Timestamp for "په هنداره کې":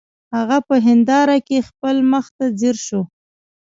0.67-1.67